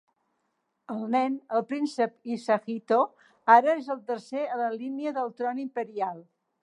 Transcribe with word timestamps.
El 0.93 1.01
nen, 1.15 1.33
el 1.57 1.63
príncep 1.73 2.15
Hisahito, 2.35 2.99
ara 3.57 3.75
és 3.83 3.93
el 3.97 4.01
tercer 4.09 4.47
a 4.47 4.59
la 4.63 4.71
línia 4.81 5.13
del 5.19 5.31
Tron 5.43 5.61
Imperial. 5.67 6.19